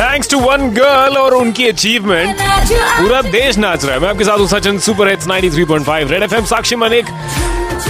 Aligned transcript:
Thanks 0.00 0.28
to 0.30 0.38
one 0.38 0.68
girl 0.70 1.16
और 1.18 1.34
उनकी 1.34 1.66
achievement 1.68 2.40
पूरा 2.40 3.20
देश 3.22 3.56
नाच 3.58 3.84
रहा 3.84 3.94
है। 3.94 4.00
मैं 4.00 4.08
आपके 4.08 4.24
साथ 4.24 4.38
हूँ 4.38 4.46
Sachin 4.48 4.78
super 4.78 5.08
hits 5.08 5.26
93.5 5.28 6.10
red 6.10 6.22
FM 6.22 6.44
Sakshi 6.44 6.76
Malik. 6.76 7.06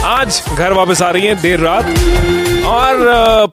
आज 0.04 0.42
घर 0.56 0.72
वापस 0.72 1.02
आ 1.02 1.10
रही 1.10 1.26
है 1.26 1.34
देर 1.42 1.60
रात। 1.60 1.84
और 2.68 2.96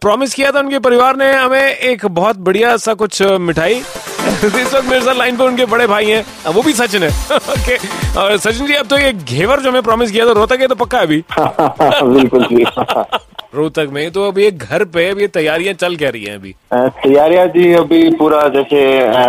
प्रॉमिस 0.02 0.34
किया 0.34 0.52
था 0.52 0.60
उनके 0.60 0.80
परिवार 0.80 1.16
ने 1.18 1.32
हमें 1.34 1.62
एक 1.62 2.06
बहुत 2.06 2.38
बढ़िया 2.48 2.76
सा 2.78 2.94
कुछ 2.94 3.22
मिठाई। 3.22 3.74
इस 4.46 4.74
वक्त 4.74 4.88
मेरे 4.90 5.02
साथ 5.02 5.16
लाइन 5.16 5.38
पर 5.38 5.46
उनके 5.46 5.66
बड़े 5.66 5.88
भाई 5.88 6.10
हैं। 6.10 6.52
वो 6.54 6.62
भी 6.62 6.74
सचिन 6.74 7.04
है। 7.04 7.10
ओके 7.36 7.78
और 8.20 8.38
सचिन 8.38 8.68
जी 8.68 8.74
अब 8.74 8.88
तो 8.88 8.98
ये 8.98 9.14
घेवर 9.14 9.60
जो 9.60 9.70
हमें 9.70 9.82
प्रॉमिस 9.84 10.12
किया 10.12 10.26
था 10.26 10.32
रोहतक 10.32 10.62
है 10.62 10.68
तो 10.68 10.76
पक्का 10.76 10.98
है 10.98 11.06
अभी? 11.06 11.24
बिल्कुल 11.40 12.46
जी। 12.46 12.66
रोहतक 13.56 13.90
में। 13.94 14.10
तो 14.12 14.28
अभी 14.28 14.46
एक 14.46 14.58
घर 14.60 14.84
पे 14.94 15.08
अभी 15.10 15.28
तैयारियाँ 15.38 15.74
चल 15.76 15.96
कह 15.96 16.10
रही 16.10 16.24
हैं 16.24 16.36
अभी? 16.36 16.56
तैयारियाँ 16.74 17.46
जी 17.48 17.72
अभी 17.76 18.10
पूरा 18.18 18.42
जैसे 18.50 18.82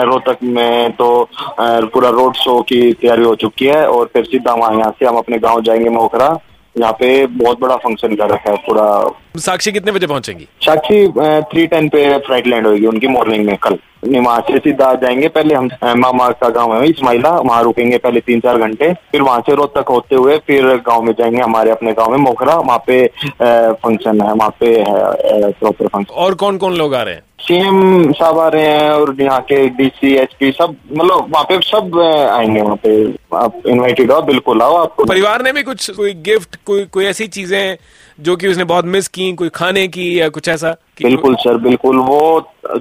रोहतक 0.04 0.42
में 0.42 0.92
तो 0.92 1.08
पूरा 1.60 2.10
रोड 2.10 2.36
शो 2.36 2.60
की 2.62 2.92
तैयारी 2.92 3.24
हो 3.24 3.34
चुकी 3.36 3.66
है 3.66 3.86
और 3.88 4.10
फिर 4.12 4.24
सीधा 4.24 4.54
वहाँ 4.54 4.78
यहाँ 4.78 4.90
से 4.98 5.06
हम 5.06 5.16
अपने 5.16 5.38
गाँव 5.38 5.62
जाएँगे 5.62 5.90
मोखरा। 5.90 6.36
यहाँ 6.76 6.92
पे 6.92 7.26
बहुत 7.26 7.60
बड़ा 7.60 7.76
फ़ंक्शन 7.76 8.14
कर 8.16 8.30
रखा 8.30 8.50
है 8.50 8.56
पूरा। 8.66 8.86
साक्षी 9.40 9.72
कितने 9.72 9.92
बजे 9.92 10.06
पहुंचेंगी? 10.06 10.46
साक्षी 10.62 11.06
थ्री 11.52 11.66
टेन 11.66 11.88
पे 11.88 12.18
फ़्लाइट 12.18 12.46
लैंड 12.46 12.66
होगी 12.66 12.86
उनकी 12.86 13.06
मॉर्निंग 13.08 13.46
में 13.46 13.56
कल। 13.62 13.78
वहाँ 14.06 14.40
से 14.40 14.58
सीधा 14.58 14.92
जाएँगे। 14.94 15.28
पहले 15.28 15.54
हम 15.54 15.68
मामा 15.98 16.28
का 16.40 16.48
गाँव 16.50 16.74
है 16.74 16.88
इस्माइला 16.90 17.30
वहाँ 17.30 17.62
रुकेंगे 17.62 17.98
पहले 17.98 18.20
तीन 18.20 18.40
चार 18.40 18.58
घंटे। 18.58 18.92
फिर 19.12 19.22
वहाँ 19.22 19.40
से 19.40 19.54
तक 19.76 19.88
होते 19.90 20.16
हुए 20.16 20.38
फिर 20.46 20.66
गाँव 20.86 21.02
में 21.02 21.12
जाएँगे 21.12 21.40
हमारे 21.40 21.70
अपने 21.70 21.92
गाँव 21.92 22.10
में 22.10 22.18
मोखरा। 22.18 22.54
वहाँ 22.56 22.82
पे 22.86 23.06
फ़ंक्शन 23.06 24.20
है 24.20 24.32
वहाँ 24.32 24.50
पे 24.60 24.66
है 24.78 25.50
प्रॉपर 25.52 25.86
फ़ंक्शन 25.86 26.14
और 26.14 26.34
कौन 26.34 26.58
कौन 26.58 26.76
लोग 26.76 26.94
आ 26.94 27.02
रहे 27.02 27.14
हैं? 27.14 27.22
सीएम 27.40 28.12
साहब 28.12 28.38
आ 28.38 28.46
रहे 28.48 28.66
हैं 28.66 28.90
और 28.90 29.14
यहाँ 29.20 29.40
के 29.40 29.66
डीसी 29.76 30.14
एसपी 30.16 30.50
सब 30.52 30.74
मतलब 30.92 31.26
वहाँ 31.32 31.44
पे 31.44 31.58
सब 31.64 31.98
आएँगे 32.32 32.60
वहाँ 32.60 32.76
पे। 32.84 33.04
आप 33.36 33.62
इनवाइटेड 33.66 34.12
हो 34.12 34.20
बिल्कुल 34.22 34.62
आओ 34.62 34.76
आपको 34.76 35.04
परिवार 35.04 35.42
ने 35.42 35.52
भी 35.52 35.62
कुछ 35.62 35.90
कोई 35.90 36.12
गिफ्ट 36.26 36.56
कोई 36.66 36.84
कोई 36.84 37.04
ऐसी 37.04 37.26
चीज़ें 37.28 37.76
जो 38.18 38.36
कि 38.36 38.48
उसने 38.48 38.64
बहुत 38.64 38.84
मिस 38.86 39.08
की 39.08 39.32
कोई 39.32 39.48
खाने 39.54 39.86
की 39.88 40.08
या 40.20 40.28
कुछ 40.28 40.48
ऐसा? 40.48 40.76
बिल्कुल 41.00 41.34
सर 41.34 41.56
बिल्कुल। 41.58 41.98
वो 41.98 42.20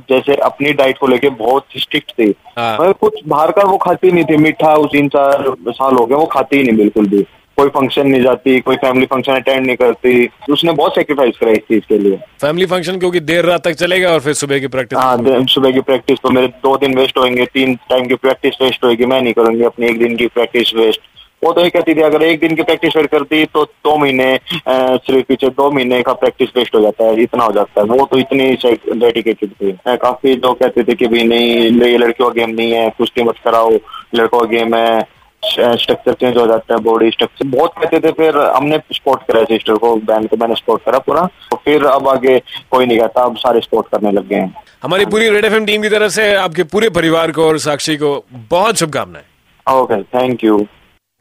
जैसे 0.09 0.35
अपनी 0.43 0.73
डाइट 0.73 0.97
को 0.97 1.07
लेके 1.07 1.29
बहुत 1.29 1.65
स्ट्रिक्ट 1.77 2.11
थी। 2.11 2.33
हाँ। 2.57 2.91
कुछ 2.93 3.19
बाहर 3.27 3.51
का 3.51 3.63
वो 3.63 3.77
खाती 3.77 4.11
नहीं 4.11 4.23
थी। 4.23 4.37
मीठा 4.37 4.75
उस 4.75 4.91
तीन 4.91 5.07
चार 5.15 5.53
साल 5.69 5.95
हो 5.95 6.05
गए 6.05 6.15
वो 6.15 6.25
खाती 6.33 6.57
ही 6.57 6.63
नहीं 6.63 6.77
बिल्कुल 6.77 7.07
भी। 7.07 7.25
कोई 7.57 7.69
फ़ंक्शन 7.69 8.07
नहीं 8.07 8.21
जाती 8.23 8.59
कोई 8.59 8.75
फैमिली 8.75 9.05
फ़ंक्शन 9.05 9.33
अटेंड 9.33 9.65
नहीं 9.65 9.75
करती। 9.75 10.29
उसने 10.51 10.71
बहुत 10.71 10.95
सेक्रीफाइस 10.95 11.37
करा 11.39 11.51
इस 11.51 11.57
चीज़ 11.67 11.83
के 11.89 11.97
लिए। 11.97 12.17
फैमिली 12.41 12.65
फ़ंक्शन 12.65 12.97
क्योंकि 12.99 13.19
देर 13.19 13.45
रात 13.45 13.63
तक 13.67 13.73
चलेगा 13.73 14.09
और 14.13 14.19
फिर 14.19 14.33
सुबह 14.33 14.59
की 14.59 14.67
प्रैक्टिस 14.67 14.99
हाँ 14.99 15.45
सुबह 15.49 15.71
की 15.71 15.81
प्रैक्टिस 15.81 16.19
तो 16.23 16.29
मेरे 16.29 16.47
दो 16.63 16.75
दिन 16.77 16.97
वेस्ट 16.97 17.17
होंगे 17.17 17.45
तीन 17.53 17.75
टाइम 17.89 18.07
की 18.07 18.15
प्रैक्टिस 18.15 18.61
वेस्ट 18.61 18.83
होगी 18.83 19.05
मैं 19.05 19.21
नहीं 19.21 19.33
करूँगी 19.33 19.63
अपनी 19.63 19.87
एक 19.87 19.99
दिन 19.99 20.15
की 20.15 20.27
प्रैक्टिस 20.27 20.73
वेस्ट 20.75 21.01
वो 21.45 21.51
तो 21.53 21.63
ये 21.63 21.69
कहती 21.69 21.93
थी 21.95 22.01
अगर 22.01 22.23
एक 22.23 22.39
दिन 22.39 22.55
की 22.55 22.63
प्रैक्टिस 22.63 22.95
वेस्ट 22.97 23.09
करती 23.11 23.43
तो 23.53 23.63
दो 23.85 23.95
महीने 23.97 24.27
सिर्फ़ 24.67 25.25
पीछे 25.27 25.49
दो 25.57 25.69
महीने 25.71 26.01
का 26.03 26.13
प्रैक्टिस 26.15 26.49
वेस्ट 26.55 26.75
हो 26.75 26.81
जाता 26.81 27.05
है 27.05 27.21
इतना 27.23 27.43
हो 27.43 27.51
जाता 27.53 27.81
है। 27.81 27.87
वो 27.89 28.05
तो 28.11 28.17
इतनी 28.19 28.51
डेडिकेटेड 28.99 29.51
थी। 29.51 29.71
काफ़ी 29.87 30.35
लोग 30.35 30.59
कहते 30.59 30.83
थे 30.83 30.95
कि 30.95 31.07
भाई 31.07 31.23
नहीं 31.25 31.49
ये 31.81 31.97
लड़कियों 31.97 32.29
का 32.29 32.33
गेम 32.35 32.55
नहीं 32.55 32.71
है 32.73 32.89
कुश्ती 32.97 33.23
मत 33.23 33.35
कराओ 33.43 33.69
लड़कों 34.15 34.39
का 34.39 34.45
गेम 34.47 34.75
है 34.75 35.15
स्ट्रक्चर 35.43 36.13
चेंज 36.13 36.37
हो 36.37 36.45
जाता 36.47 36.73
है 36.73 36.79
बॉडी 36.83 37.09
स्ट्रक्चर 37.11 37.47
बहुत 37.47 37.73
कहते 37.79 37.99
थे 37.99 38.11
फिर 38.13 38.37
हमने 38.37 38.79
स्पोर्ट 38.93 39.23
करा 39.27 39.43
सिस्टर 39.45 39.75
को 39.77 39.95
बहन 39.97 40.25
को 40.27 40.37
मैंने 40.37 40.55
स्पोर्ट 40.55 40.83
करा 40.83 40.99
पूरा। 40.99 41.25
तो 41.51 41.57
फिर 41.65 41.85
अब 41.87 42.07
आगे 42.09 42.37
कोई 42.71 42.85
नहीं 42.85 42.97
कहता 42.99 43.23
अब 43.23 43.35
सारे 43.37 43.61
स्पोर्ट 43.61 43.87
करने 43.87 44.11
लग 44.11 44.27
गए 44.29 44.35
हैं। 44.35 44.53
हमारी 44.83 45.05
पूरी 45.05 45.29
रेड 45.29 45.45
एफएम 45.45 45.65
टीम 45.65 45.81
की 45.81 45.89
तरफ़ 45.89 46.11
से 46.11 46.33
आपके 46.35 46.63
पूरे 46.73 46.89
परिवार 46.97 47.31
को 47.31 47.47
और 47.47 47.57
साक्षी 47.59 47.95
को 47.97 48.13
बहुत 48.49 48.77
शुभकामनाएँ। 48.77 49.25
ओके 49.73 50.01
थैंक 50.15 50.43
यू 50.43 50.57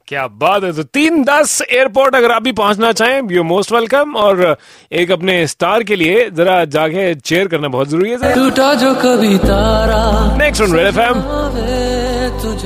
क्या 0.08 0.26
बात 0.40 0.64
है? 0.64 0.72
तो 0.72 0.82
तीन 0.94 1.22
दस 1.24 1.60
एयरपोर्ट 1.62 2.14
अगर 2.14 2.32
आप 2.32 2.42
भी 2.42 2.52
पहुँचना 2.52 2.90
चाहें 2.92 3.30
यू 3.30 3.42
मोस्ट 3.42 3.72
वेलकम 3.72 4.14
और 4.16 4.56
एक 4.92 5.10
अपने 5.10 5.46
स्टार 5.46 5.82
के 5.82 5.96
लिए 5.96 6.28
जरा 6.30 6.64
जाके 6.74 7.14
चेयर 7.14 7.48
करना 7.48 7.68
बहुत 7.68 7.88
ज़रूरी 7.88 8.10
है। 8.12 8.34
टूटा 8.34 8.72
जो 8.74 8.94
कभी 8.94 9.38
तारा 9.38 10.36
नेक्स्ट 10.38 10.62
रेड 10.62 10.86
एफ़ 10.86 11.00
एम 11.00 11.22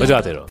बजाते 0.01 0.31
रहो। 0.31 0.47